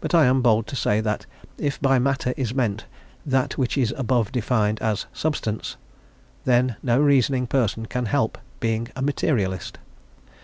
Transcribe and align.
But 0.00 0.14
I 0.14 0.26
am 0.26 0.42
bold 0.42 0.68
to 0.68 0.76
say 0.76 1.00
that 1.00 1.26
if 1.58 1.82
by 1.82 1.98
matter 1.98 2.32
is 2.36 2.54
meant 2.54 2.86
that 3.26 3.58
which 3.58 3.76
is 3.76 3.92
above 3.96 4.30
defined 4.30 4.80
as 4.80 5.06
substance, 5.12 5.76
then 6.44 6.76
no 6.84 7.00
reasoning 7.00 7.48
person 7.48 7.86
can 7.86 8.06
help 8.06 8.38
being 8.60 8.86
a 8.94 9.02
materialist. 9.02 9.78